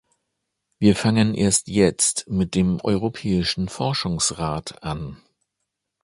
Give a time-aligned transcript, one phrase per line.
[0.79, 5.17] Wir fangen erst jetzt mit dem Europäischen Forschungsrat an.